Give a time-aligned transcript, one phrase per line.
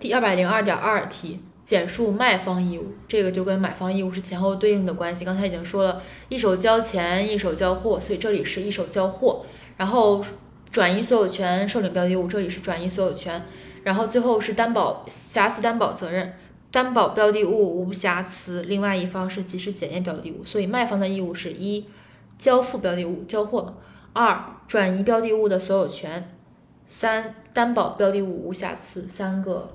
[0.00, 2.94] 第二百零二点二题简述卖方义务。
[3.06, 9.44] 这个就跟买方义务是前后对应的关系刚才已经说了一手交钱一手交货所以这里是一手交货。
[9.76, 10.24] 然后
[10.70, 13.44] 转移所有权受领标的物这里是转移所有权。
[13.82, 16.32] 然后最后是担保瑕疵担保责任。
[16.72, 21.84] 担保标的物无瑕疵另外一方是及时检验标的物所以卖方的义务是一
[22.38, 23.76] 交付标的物交货。
[24.14, 26.40] 二转移标的物的所有权。
[26.90, 29.06] 三担保标的物无瑕疵。
[29.06, 29.68] 三个